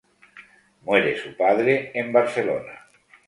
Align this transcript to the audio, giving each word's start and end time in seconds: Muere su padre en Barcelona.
Muere 0.81 1.15
su 1.15 1.37
padre 1.37 1.91
en 1.93 2.11
Barcelona. 2.11 2.87